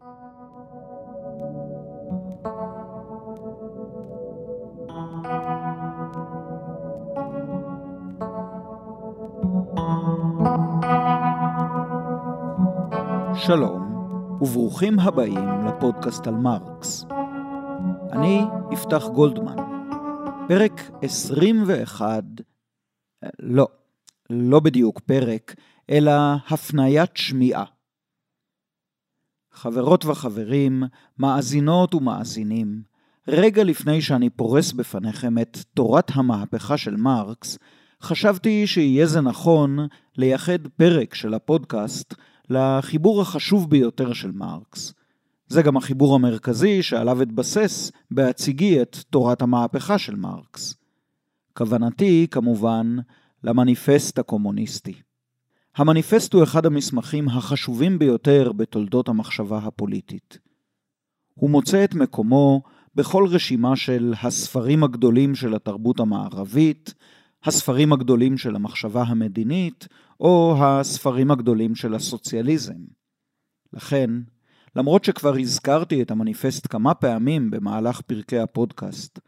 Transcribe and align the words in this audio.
שלום, 0.00 0.20
וברוכים 14.40 14.98
הבאים 14.98 15.48
לפודקאסט 15.66 16.26
על 16.26 16.34
מרקס. 16.34 17.04
אני 18.12 18.44
יפתח 18.70 19.06
גולדמן, 19.14 19.56
פרק 20.48 20.90
21, 21.02 22.22
לא, 23.38 23.68
לא 24.30 24.60
בדיוק 24.60 25.00
פרק, 25.00 25.54
אלא 25.90 26.12
הפניית 26.50 27.16
שמיעה. 27.16 27.64
חברות 29.52 30.04
וחברים, 30.04 30.82
מאזינות 31.18 31.94
ומאזינים, 31.94 32.82
רגע 33.28 33.64
לפני 33.64 34.00
שאני 34.02 34.30
פורס 34.30 34.72
בפניכם 34.72 35.38
את 35.38 35.58
תורת 35.74 36.10
המהפכה 36.14 36.76
של 36.76 36.96
מרקס, 36.96 37.58
חשבתי 38.02 38.66
שיהיה 38.66 39.06
זה 39.06 39.20
נכון 39.20 39.78
לייחד 40.16 40.66
פרק 40.76 41.14
של 41.14 41.34
הפודקאסט 41.34 42.14
לחיבור 42.50 43.22
החשוב 43.22 43.70
ביותר 43.70 44.12
של 44.12 44.30
מרקס. 44.30 44.94
זה 45.46 45.62
גם 45.62 45.76
החיבור 45.76 46.14
המרכזי 46.14 46.82
שעליו 46.82 47.22
אתבסס 47.22 47.92
בהציגי 48.10 48.82
את 48.82 48.96
תורת 49.10 49.42
המהפכה 49.42 49.98
של 49.98 50.16
מרקס. 50.16 50.74
כוונתי, 51.54 52.26
כמובן, 52.30 52.96
למניפסט 53.44 54.18
הקומוניסטי. 54.18 54.94
המניפסט 55.80 56.34
הוא 56.34 56.42
אחד 56.42 56.66
המסמכים 56.66 57.28
החשובים 57.28 57.98
ביותר 57.98 58.52
בתולדות 58.52 59.08
המחשבה 59.08 59.58
הפוליטית. 59.58 60.38
הוא 61.34 61.50
מוצא 61.50 61.84
את 61.84 61.94
מקומו 61.94 62.62
בכל 62.94 63.26
רשימה 63.30 63.76
של 63.76 64.14
הספרים 64.22 64.84
הגדולים 64.84 65.34
של 65.34 65.54
התרבות 65.54 66.00
המערבית, 66.00 66.94
הספרים 67.44 67.92
הגדולים 67.92 68.38
של 68.38 68.56
המחשבה 68.56 69.02
המדינית, 69.02 69.88
או 70.20 70.56
הספרים 70.60 71.30
הגדולים 71.30 71.74
של 71.74 71.94
הסוציאליזם. 71.94 72.84
לכן, 73.72 74.10
למרות 74.76 75.04
שכבר 75.04 75.36
הזכרתי 75.36 76.02
את 76.02 76.10
המניפסט 76.10 76.66
כמה 76.70 76.94
פעמים 76.94 77.50
במהלך 77.50 78.00
פרקי 78.00 78.38
הפודקאסט, 78.38 79.18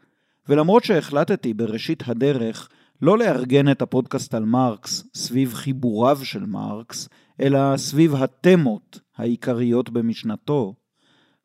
ולמרות 0.49 0.83
שהחלטתי 0.83 1.53
בראשית 1.53 2.03
הדרך 2.07 2.69
לא 3.01 3.17
לארגן 3.17 3.71
את 3.71 3.81
הפודקאסט 3.81 4.33
על 4.33 4.45
מרקס 4.45 5.03
סביב 5.13 5.53
חיבוריו 5.53 6.19
של 6.23 6.45
מרקס, 6.45 7.09
אלא 7.41 7.77
סביב 7.77 8.15
התמות 8.15 8.99
העיקריות 9.17 9.89
במשנתו, 9.89 10.75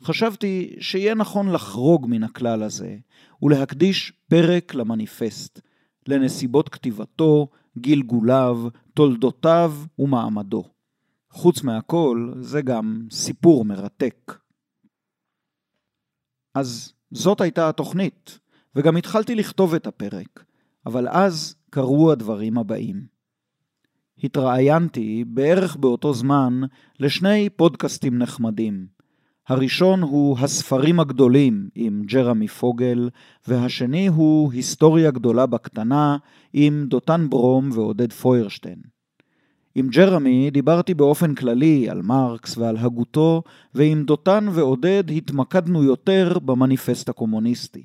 חשבתי 0.03 0.77
שיהיה 0.81 1.15
נכון 1.15 1.53
לחרוג 1.53 2.07
מן 2.09 2.23
הכלל 2.23 2.63
הזה 2.63 2.97
ולהקדיש 3.43 4.13
פרק 4.29 4.75
למניפסט, 4.75 5.61
לנסיבות 6.09 6.69
כתיבתו, 6.69 7.49
גלגוליו, 7.79 8.59
תולדותיו 8.95 9.75
ומעמדו. 9.99 10.65
חוץ 11.31 11.63
מהכל, 11.63 12.33
זה 12.41 12.63
גם 12.63 13.07
סיפור 13.11 13.65
מרתק. 13.65 14.39
אז 16.55 16.93
זאת 17.11 17.41
הייתה 17.41 17.69
התוכנית, 17.69 18.39
וגם 18.75 18.97
התחלתי 18.97 19.35
לכתוב 19.35 19.75
את 19.75 19.87
הפרק, 19.87 20.45
אבל 20.89 21.09
אז 21.09 21.55
קרו 21.71 22.13
הדברים 22.13 22.59
הבאים. 22.59 23.03
התראיינתי 24.25 25.25
בערך 25.27 25.77
באותו 25.77 26.15
זמן 26.15 26.61
לשני 27.01 27.49
פודקאסטים 27.57 28.19
נחמדים. 28.19 28.87
הראשון 29.49 30.03
הוא 30.03 30.39
הספרים 30.39 31.01
הגדולים 31.01 31.69
עם 31.75 32.03
ג'רמי 32.07 32.49
פוגל, 32.49 33.11
והשני 33.49 34.07
הוא 34.07 34.53
היסטוריה 34.53 35.11
גדולה 35.11 35.47
בקטנה 35.47 36.17
עם 36.53 36.85
דותן 36.89 37.27
ברום 37.31 37.71
ועודד 37.73 38.13
פוירשטיין. 38.13 38.79
עם 39.75 39.89
ג'רמי 39.89 40.51
דיברתי 40.51 40.95
באופן 40.95 41.35
כללי 41.35 41.91
על 41.91 42.03
מרקס 42.03 42.59
ועל 42.59 42.77
הגותו, 42.77 43.43
ועם 43.75 44.05
דותן 44.05 44.47
ועודד 44.53 45.05
התמקדנו 45.17 45.85
יותר 45.85 46.39
במניפסט 46.39 47.09
הקומוניסטי. 47.09 47.85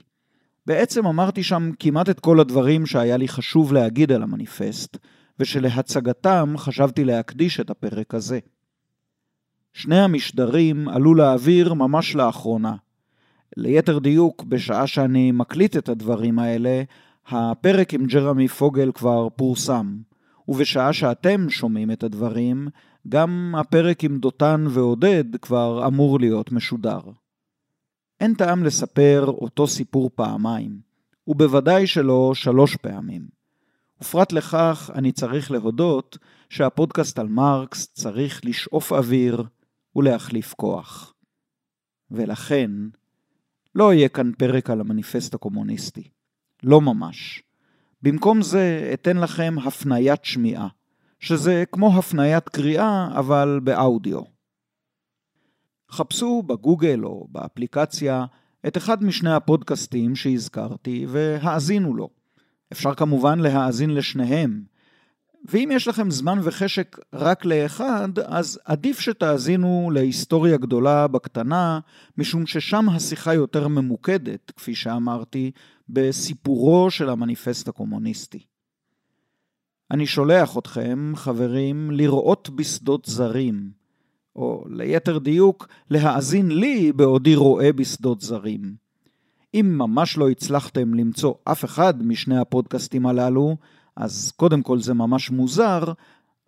בעצם 0.65 1.07
אמרתי 1.07 1.43
שם 1.43 1.71
כמעט 1.79 2.09
את 2.09 2.19
כל 2.19 2.39
הדברים 2.39 2.85
שהיה 2.85 3.17
לי 3.17 3.27
חשוב 3.27 3.73
להגיד 3.73 4.11
על 4.11 4.23
המניפסט, 4.23 4.97
ושלהצגתם 5.39 6.53
חשבתי 6.57 7.03
להקדיש 7.03 7.59
את 7.59 7.69
הפרק 7.69 8.13
הזה. 8.13 8.39
שני 9.73 9.99
המשדרים 9.99 10.89
עלו 10.89 11.15
לאוויר 11.15 11.73
ממש 11.73 12.15
לאחרונה. 12.15 12.75
ליתר 13.57 13.99
דיוק, 13.99 14.43
בשעה 14.43 14.87
שאני 14.87 15.31
מקליט 15.31 15.77
את 15.77 15.89
הדברים 15.89 16.39
האלה, 16.39 16.83
הפרק 17.27 17.93
עם 17.93 18.05
ג'רמי 18.05 18.47
פוגל 18.47 18.91
כבר 18.91 19.27
פורסם. 19.29 19.97
ובשעה 20.47 20.93
שאתם 20.93 21.49
שומעים 21.49 21.91
את 21.91 22.03
הדברים, 22.03 22.67
גם 23.09 23.55
הפרק 23.57 24.03
עם 24.03 24.17
דותן 24.17 24.65
ועודד 24.69 25.35
כבר 25.41 25.87
אמור 25.87 26.19
להיות 26.19 26.51
משודר. 26.51 26.99
אין 28.23 28.33
טעם 28.33 28.63
לספר 28.63 29.25
אותו 29.27 29.67
סיפור 29.67 30.09
פעמיים, 30.15 30.79
ובוודאי 31.27 31.87
שלא 31.87 32.31
שלוש 32.35 32.75
פעמים. 32.75 33.27
ופרט 34.01 34.31
לכך, 34.31 34.91
אני 34.95 35.11
צריך 35.11 35.51
להודות 35.51 36.17
שהפודקאסט 36.49 37.19
על 37.19 37.27
מרקס 37.27 37.87
צריך 37.93 38.41
לשאוף 38.45 38.91
אוויר 38.93 39.43
ולהחליף 39.95 40.53
כוח. 40.53 41.13
ולכן, 42.11 42.71
לא 43.75 43.93
יהיה 43.93 44.09
כאן 44.09 44.31
פרק 44.37 44.69
על 44.69 44.81
המניפסט 44.81 45.33
הקומוניסטי. 45.33 46.09
לא 46.63 46.81
ממש. 46.81 47.43
במקום 48.01 48.41
זה 48.41 48.91
אתן 48.93 49.17
לכם 49.17 49.55
הפניית 49.65 50.25
שמיעה, 50.25 50.67
שזה 51.19 51.63
כמו 51.71 51.97
הפניית 51.97 52.49
קריאה, 52.49 53.07
אבל 53.19 53.59
באודיו. 53.63 54.32
חפשו 55.93 56.43
בגוגל 56.43 57.03
או 57.03 57.27
באפליקציה 57.31 58.25
את 58.67 58.77
אחד 58.77 59.03
משני 59.03 59.33
הפודקאסטים 59.33 60.15
שהזכרתי 60.15 61.05
והאזינו 61.09 61.93
לו. 61.93 62.09
אפשר 62.71 62.93
כמובן 62.93 63.39
להאזין 63.39 63.89
לשניהם. 63.89 64.63
ואם 65.45 65.69
יש 65.73 65.87
לכם 65.87 66.11
זמן 66.11 66.39
וחשק 66.43 66.99
רק 67.13 67.45
לאחד, 67.45 68.09
אז 68.25 68.59
עדיף 68.65 68.99
שתאזינו 68.99 69.91
להיסטוריה 69.93 70.57
גדולה 70.57 71.07
בקטנה, 71.07 71.79
משום 72.17 72.45
ששם 72.45 72.89
השיחה 72.89 73.33
יותר 73.33 73.67
ממוקדת, 73.67 74.51
כפי 74.55 74.75
שאמרתי, 74.75 75.51
בסיפורו 75.89 76.91
של 76.91 77.09
המניפסט 77.09 77.67
הקומוניסטי. 77.67 78.45
אני 79.91 80.07
שולח 80.07 80.57
אתכם, 80.57 81.13
חברים, 81.15 81.91
לראות 81.91 82.49
בשדות 82.49 83.05
זרים, 83.05 83.82
או 84.35 84.65
ליתר 84.69 85.17
דיוק, 85.17 85.67
להאזין 85.89 86.51
לי 86.51 86.91
בעודי 86.91 87.35
רואה 87.35 87.73
בשדות 87.73 88.21
זרים. 88.21 88.75
אם 89.53 89.75
ממש 89.77 90.17
לא 90.17 90.29
הצלחתם 90.29 90.93
למצוא 90.93 91.33
אף 91.43 91.65
אחד 91.65 92.05
משני 92.05 92.37
הפודקאסטים 92.37 93.05
הללו, 93.05 93.57
אז 93.95 94.31
קודם 94.35 94.61
כל 94.61 94.79
זה 94.79 94.93
ממש 94.93 95.31
מוזר, 95.31 95.83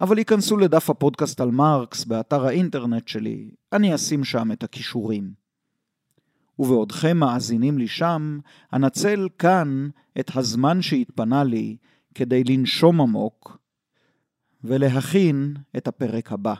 אבל 0.02 0.18
ייכנסו 0.18 0.58
לדף 0.58 0.90
הפודקאסט 0.90 1.42
על 1.42 1.52
מרקס 1.52 2.06
באתר 2.06 2.46
האינטרנט 2.46 3.08
שלי, 3.08 3.50
אני 3.74 3.96
אשים 3.96 4.24
שם 4.24 4.52
את 4.52 4.64
הכישורים. 4.64 5.46
ובעודכם 6.60 7.18
מאזינים 7.18 7.78
לי 7.78 7.88
שם, 7.88 8.40
אנצל 8.74 9.28
כאן 9.40 9.90
את 10.20 10.32
הזמן 10.36 10.82
שהתפנה 10.82 11.44
לי 11.44 11.78
כדי 12.16 12.44
לנשום 12.44 13.02
עמוק 13.02 13.58
ולהכין 14.64 15.56
את 15.78 15.88
הפרק 15.88 16.32
הבא, 16.32 16.54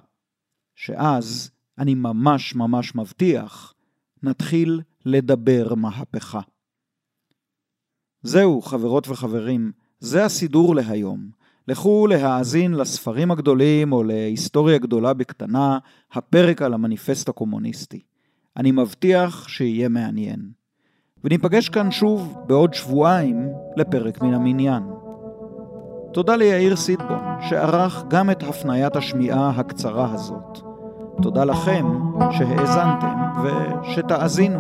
שאז 0.76 1.52
אני 1.78 1.96
ממש 1.96 2.56
ממש 2.56 2.96
מבטיח, 2.96 3.74
נתחיל 4.24 4.82
לדבר 5.06 5.76
מהפכה. 5.76 6.42
זהו, 8.22 8.62
חברות 8.62 9.08
וחברים, 9.08 9.72
זה 10.00 10.26
הסידור 10.26 10.76
להיום. 10.76 11.30
לכו 11.68 12.08
להאזין 12.08 12.74
לספרים 12.74 13.32
הגדולים 13.32 13.92
או 13.94 14.04
להיסטוריה 14.04 14.78
גדולה 14.78 15.14
בקטנה, 15.14 15.78
הפרק 16.12 16.62
על 16.62 16.74
המניפסט 16.74 17.30
הקומוניסטי. 17.30 18.00
אני 18.58 18.72
מבטיח 18.72 19.48
שיהיה 19.48 19.90
מעניין. 19.90 20.50
וניפגש 21.24 21.70
כאן 21.70 21.92
שוב 21.92 22.38
בעוד 22.48 22.74
שבועיים 22.74 23.50
לפרק 23.78 24.22
מן 24.22 24.34
המניין. 24.34 24.84
תודה 26.14 26.36
ליאיר 26.36 26.76
סיטבון, 26.76 27.24
שערך 27.50 28.04
גם 28.08 28.30
את 28.30 28.44
הפניית 28.44 28.96
השמיעה 28.96 29.50
הקצרה 29.50 30.14
הזאת. 30.14 30.65
תודה 31.22 31.44
לכם 31.46 31.86
שהאזנתם 32.32 33.16
ושתאזינו. 33.44 34.60